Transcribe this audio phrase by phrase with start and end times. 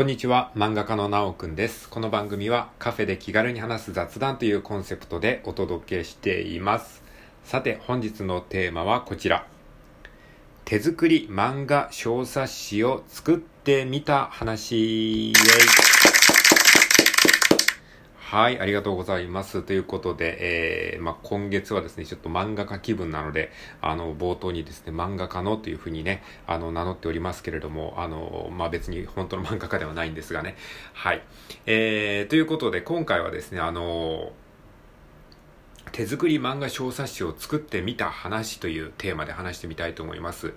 [0.00, 1.86] こんにちは、漫画家のなおくんです。
[1.90, 7.02] この番組はカフェで気軽に話す雑談というコンセプトでお届けしています。
[7.44, 9.46] さて、本日のテーマはこちら。
[10.64, 15.32] 手作り漫画小冊子を作ってみた話。
[15.32, 15.40] イェイ
[18.30, 19.64] はい、ありがとうございます。
[19.64, 23.50] ということで、えー、まあ、今月はですね、ちょっと漫画家気分なので、
[23.82, 30.54] あの、冒頭にですね、漫画家のというふうにね、あの、名乗っておりますけれども、あの、まあ、別に本当の漫画家ではないんですがね。
[30.92, 31.24] はい。
[31.66, 34.30] えー、ということで、今回はですね、あの、
[35.90, 40.54] 手作り漫画小冊子を作ってみた話というテーマで話してみたいと思います。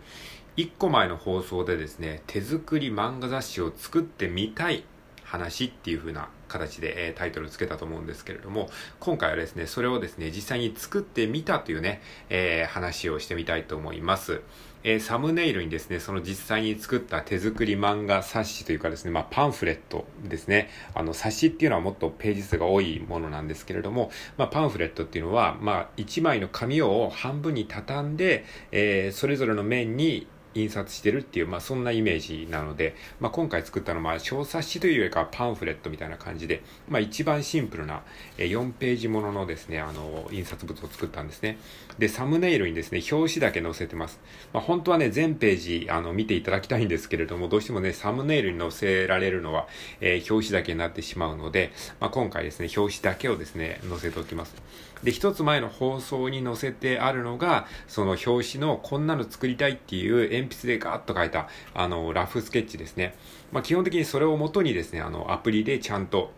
[0.57, 4.83] 1個前の放送でですね、手作り漫画雑誌を作ってみたい
[5.23, 14.41] 話っていう風な形で、え、タイトルつけたと思うんですけれども、今回はですね、それをですね、実際に作ってみたというね、え、話をしてみたいと思います。
[14.83, 20.69] えー、サムネイルにですね、その実際に作った手作り漫画冊子というかですね、まあ、パンフレットですね。
[20.93, 38.03] あの、冊子っていうのはもっとページ数が多いものなんですけれども、まあ、パンフレットっていうのは、まあ、1枚の紙を半分に畳んで、えー、それぞれの面に印刷してるっていう、まあそんなイメージなので、まあ今回作ったのは小冊子というよりかはパンフレットみたいな感じで、まあ一番シンプルな
[38.37, 41.57] 4ページもののですね、あの、印刷物を作ったんですね。
[41.97, 44.19] で、サムネイルにですね、表紙だけ載せてます。
[44.53, 49.67] まあ本当はね、全ページ、あの、見ていただきたいんですけれども、どうしてもね、サムネイルに載せられるのは、
[50.01, 54.55] えー、表紙だけになってしまうので、まあ今回ですね、表紙だけをですね、載せておきます。
[55.03, 63.15] で、一つ前の放送に載せてあるのが、その表紙のこんなの作りたいっていう鉛筆でガーッと書いた、あの、ラフスケッチですね。
[63.51, 66.31] まあ、基本的にそれをもとにですね、あの、アプリでちゃんと、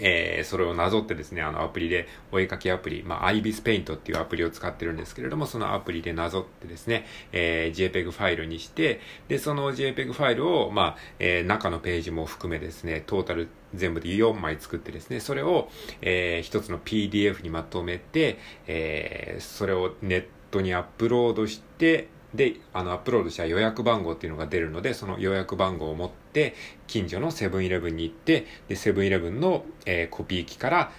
[0.00, 15.68] えー、それをなぞってですね、あのアプリで、お絵かきアプリ、まあ、アイビスペイントっていうアプリを使ってるんですけれども、そのアプリでなぞってですね、えー、JPEG ファイルにして、で、その JPEG ファイルを、まあ、えー、中のページも含めですね、トータル全部で4枚作ってですね、それを、
[16.02, 26.54] えー、一つの PDF にまとめて、えー、それをネットにアップロードして、で、あの、アップロードした予約番号っていうのが出るので、その予約番号を持って、
[26.86, 30.92] 近所のセブンイレブンに行って、で、セブンイレブンの、えー、コピー機から、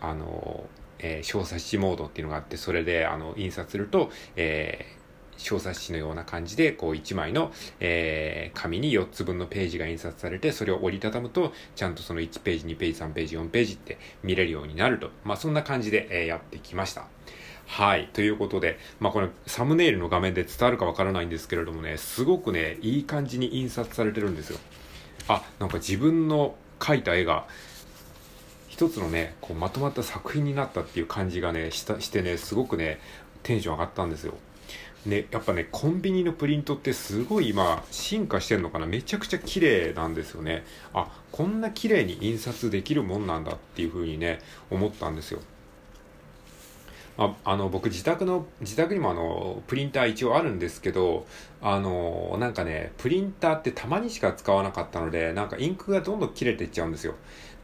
[0.00, 0.64] あの、
[0.98, 5.04] えー、小冊子モードっていうのがあって、それで、あの、印刷すると、えー、
[5.36, 15.10] 小冊子のような感じで、こう1枚の、えー、紙に4つ分のページが印刷されて、それを折りたたむと、ちゃんとその1ページ、2ページ、3ページ、4ページって見れるようになると。
[15.24, 17.08] まあ、そんな感じで、えー、やってきました。
[17.66, 18.08] はい。
[18.12, 24.58] ということで、まあこれサムネイルの画面で伝わるかわからないんですけれどもね、すごくね、いい感じに印刷されてるんですよ。
[25.28, 27.46] あ、なんか自分の描いた絵が、
[28.68, 33.00] 一つのね、こうまとまった作品になったっていう感じがね、したしてね、すごくね、
[33.42, 34.34] テンション上がったんですよ。
[35.06, 38.86] ね、やっぱね、コンビニのプリントってすごい今、進化してんのかな？
[38.86, 40.64] めちゃくちゃ綺麗なんですよね。
[40.94, 45.40] あ、こんな綺麗に印刷できるもんなんだっていう風にね、思ったんですよ。
[47.16, 51.26] ああの僕自宅の自宅にもあのプリンター一応あるんですけど
[51.62, 57.14] あのなんかねプリンターってたまにしか使わなかったのでなんかインクがどんどん切れていっちゃうんですよ。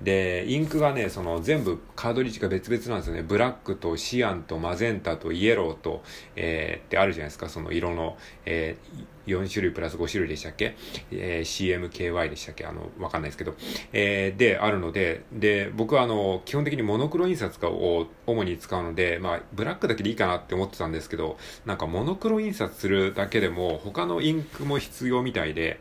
[0.02, 3.22] でインクがねその全部カードリッジが別々なんですよね。
[3.22, 6.02] ブラックとシアンとマゼンタとイエローと、
[6.36, 7.48] えー、ってあるじゃないですか。
[7.48, 8.16] その色の、
[8.46, 10.74] えー、4種類プラス5種類でしたっけ、
[11.12, 12.64] えー、CMKY でしたっけ？
[12.64, 13.54] あのわかんないですけど、
[13.92, 25.78] えー、であるのでで僕はあの基本的にモノクロ印刷を主に使うのでまあブラックだけでいいかなって思ってたんですけどなんかモノクロ印刷するだけでも他のインクも必要みたいで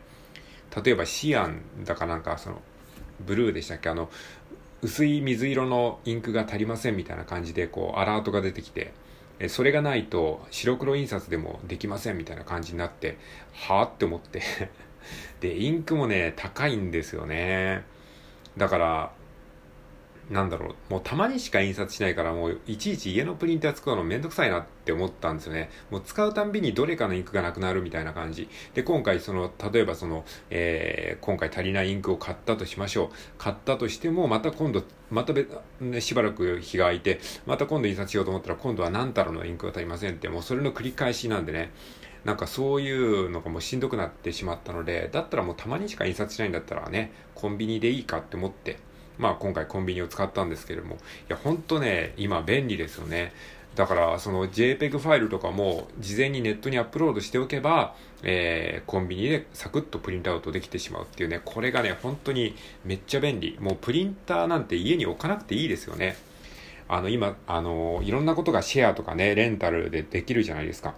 [0.84, 2.60] 例えばシアンだかなんかその
[3.26, 3.88] ブルーでしたっけ？
[3.88, 4.10] あの、
[4.82, 8.92] 薄い水色のインクが足りませんみたいな感じで、こう、アラートが出てきて、
[9.38, 13.16] えそれがないと白黒印刷でもできませんみたいな感じになって、
[13.52, 14.42] はあって思って
[15.40, 17.84] で、インクもね、高いんですよね。
[18.56, 19.12] だから、
[20.30, 25.70] なんだろう、もうたまにしか印刷しないから、もういちいち家のプリンター使うのめんどくさいなって思ったんですよね。
[25.90, 28.48] もう使うたんびにどれかのインクがなくなるみたいな感じ。
[28.72, 33.08] で、今回その、例えばその、えー、今回足りないインクを買ったとしましょう。
[33.38, 35.46] 買ったとしても、また今度、またべ、
[35.80, 41.72] ね、しばらく日が空いて、また今度印刷しようと思ったら、今度は何太郎のインクが足りませんって、もうそれの繰り返しなんでね。
[42.24, 48.78] なんかそういうのがもうしんどくなってしまったので、だったらもうたまにしか印刷しないんだったらね、コンビニでいいかって思って、
[49.20, 53.32] まあ今回コンビニを使ったんですけれども、いや本当ね、今便利ですよね。
[53.76, 63.56] だからその JPEG ファイルとかも事前にネットにアップロードしておけば、えー、コンビニでサクッとプリントアウトできてしまうっていうね、これがね、本当にめっちゃ便利。
[63.60, 66.16] もうプリンターなんて家に置かなくていいですよね。
[66.88, 70.94] あの今、あのいろんなことがシェアとかね、レンタルでできるじゃないですか。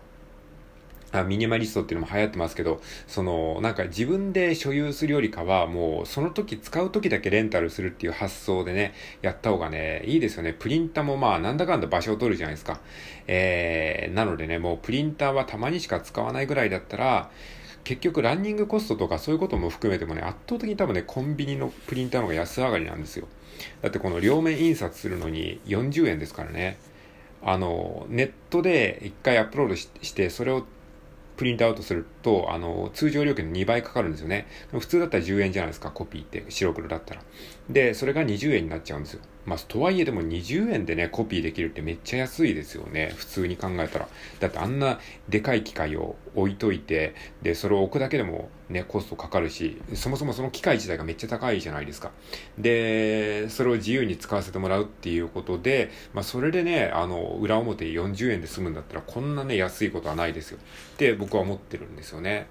[1.12, 10.55] あミニマリストっていうのも流行ってますけど、その、なんか自分で所有するよりかは、もうその時使う時だけレンタルするっていう発想でね、やった方がね、いいですよね。
[10.59, 12.81] プリンターもまあなんだかんだ場所を取るじゃないですか。
[13.26, 17.31] えー、なのでね、もうプリンターはたまにしか使わないぐらいだったら、
[17.85, 23.29] 結局ランニングコストとかそういうことも含めてもね、圧倒的に多分ね、コンビニのプリンターの方が安上がりなんですよ。
[23.82, 26.79] だってこの両面印刷するのに40円ですからね。
[27.44, 30.64] あの、ネットで一回アップロードして、それを
[31.43, 34.47] プリントアウトすると、あの、通常料金の2倍かかるんですよね。
[34.71, 37.23] 普通だったら10円じゃないですか、コピーって、白黒だったら。
[37.69, 39.23] で、それが20円になっちゃうんですよ。
[39.44, 43.12] まあ、とはいえでも20円でね、コピーできるってめっちゃ安いですよね。
[43.17, 44.09] 普通に考えたら。
[44.39, 52.12] だってあんなでかい機械を置いといて、で、それを置くだけでもね、コストかかるし、そもそもその機械自体がめっちゃ高いじゃないですか。
[52.56, 60.59] で、それを自由に使わせてもらうっていうことで、まあ、それでね、あの、裏表40円で済むんだったら、こんなね、安いことはないですよ。
[60.59, 62.47] って僕は思ってるんですよね。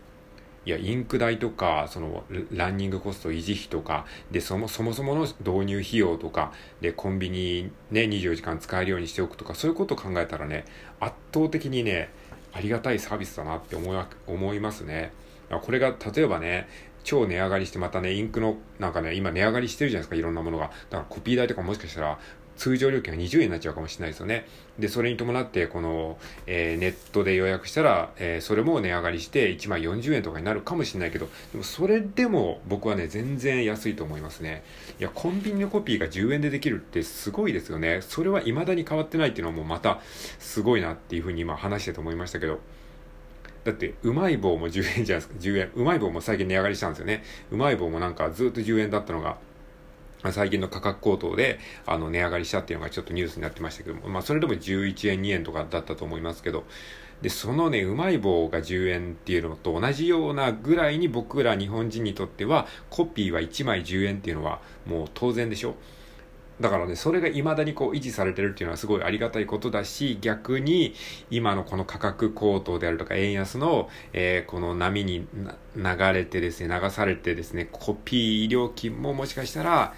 [0.65, 10.65] いや、インク代とか、その、ランニングコスト維持費とか、で、そもそもそもの導入費用とか、で、コンビニね、24時間使えるようにしておくとか、そういうことを考えたらね、
[10.99, 12.09] 圧倒的にね、
[12.53, 15.11] ありがたいサービスだなって思い思いますね。
[15.49, 16.67] これが、例えばね、
[17.03, 20.65] 超値上がりしてまたね、インクの、なんかね、今値上がりしてるじゃないですか、いろんなものが。
[20.89, 22.19] だからコピー代とかもしかしたら、
[22.61, 24.45] 通常料金が20円になっちゃうかもしれないですよね。
[24.77, 34.63] で、それに伴って、この、えー、ネットで予約したら、えー、それも値上がりして1枚40円とかになるかもしれないけど、でもそれでも僕はね、全然安いと思いますね。
[34.99, 38.01] いや、コンビニのコピーが10円でできるってすごいですよね。
[38.03, 39.99] それは未だに変わってないっていうのはもうまた
[40.37, 42.59] すごいなっていうふうに今話してて思いましたけど、
[43.63, 45.33] だって、うまい棒も10円じゃないですか。
[45.39, 45.71] 10円。
[45.73, 47.23] うまい棒も最近値上がりしたんですよね。
[47.49, 49.37] うまい棒もなんかずっと10円だったのが、
[50.29, 56.63] 最近の価格高騰で、あの、値上がりしたっていうのがちょっとニュースになってましたけども、まあ、それでも11円、2円とかだったと思いますけど、
[57.21, 65.75] で、そのね、うまい棒が10円っていうのと同じようなぐらいに僕ら日本人にとっては、コピーは1枚10円っていうのはもう当然でしょ。
[66.61, 70.93] だからね、それが未だにこう維持されてるっていうのはすごいありがたいことだし、逆に
[71.29, 75.27] 今のこの価格高騰であるとか円安の、えー、この波に
[75.75, 79.93] 流れてですね、流されてですね、コピー料金ももしかしたら、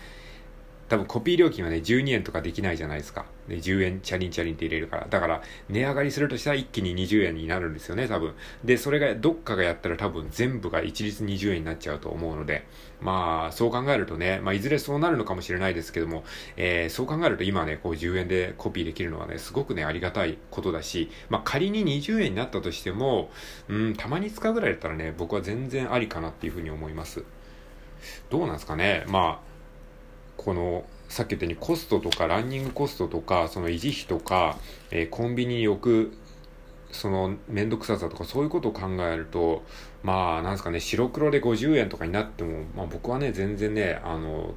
[0.90, 3.26] 多分コピー料金はね、12円とかできないじゃないですか。
[3.48, 5.08] で、10円チャリンチャリンって入れるから。
[5.10, 8.34] だから、値上がりするとしたら一気に20円になるんですよね、多分。
[8.64, 12.66] で、それがどっかがやったら多分全部が一律20円になっちゃうと思うので、
[13.02, 16.24] まあ、そう考えるとね、まあ、いずれそうなるのかもしれないですけども、
[16.56, 23.30] えー、そう考えると今ね、こう10円でコピーできるのはね、すごくね、ありがたいことだし、まあ、仮に20円になったとしても、
[23.68, 27.24] うん、たまに使うぐらいだったらね、僕は全然ありかなっていうふうに思います。
[28.30, 29.54] どうなんですかね、まあ、
[30.38, 34.58] この、さっき言ったようにコストとかランニングコストとか、その維持費とか、
[34.90, 36.18] えー、コンビニに置く、
[36.92, 39.64] その面倒くささとかそういうことを考えると、
[40.02, 44.56] まあ、なんですかね、白黒で50円とかになっても、まあ僕はね、全然ね、あの、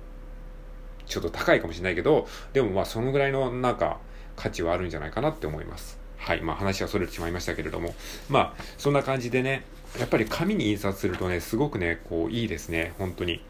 [1.05, 4.01] ちょっと高いかもしれないけど、でもまあそのぐらいのなんか
[4.35, 5.99] 価値はあるんじゃないかなって思います。
[6.17, 6.41] はい。
[6.41, 7.95] まあ話はそれてしまいましたけれども、
[8.31, 9.65] まあそんな感じでね、
[10.01, 13.43] やっぱり紙に印刷するとね、すごくね、こういいですね、本当に。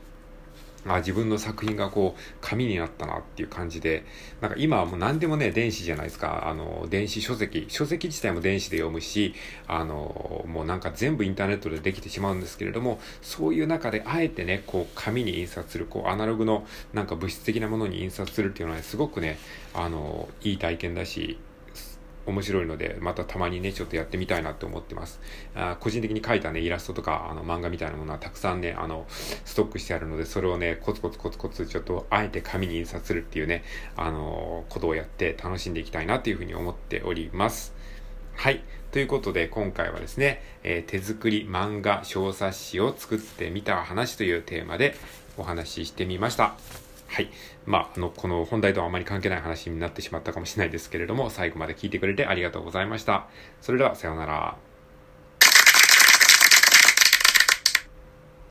[0.94, 4.04] あ自分の作品がこう紙になったなっていう感じで
[4.40, 6.48] なんか今はもう何でもね電子じゃないですか。
[6.48, 7.66] あの電子書籍。
[7.68, 9.34] 書籍自体も電子で読むし
[9.66, 19.38] あのもうなんか全部インターネットでできてしまうんですけれどもそういう中であえてねこう紙に印刷するこうアナログのなんか物質的なものに印刷するっていうのは、ね、すごくね
[19.74, 21.38] あのいい体験だし
[22.26, 25.20] 面白いので、またたまにね、ちょっとやってみたいなって思ってます。
[25.54, 33.64] あ個人的に描いたね、イラストとか、あの、漫画みたいなものはたくさんね、あの、ストックしてあるので、それをね、コツコツコツコツ、ちょっと、あえて紙に印刷するっていうね、
[33.96, 37.74] あの、ことをやって楽しんでいきたいなっていうふうに思っております。
[38.34, 38.62] はい。
[38.92, 44.94] ということで、今回はですね、えー、手作り漫画小冊子を作ってみた話というテーマで
[45.36, 46.85] お話ししてみました。
[47.16, 47.30] はい。
[47.64, 53.26] まあ、あの、この本題とはあまり関係ない話になってしまったかもしれないですけれども、最後まで聞いてくれてありがとうございました。
[53.62, 54.65] それでは、さようなら。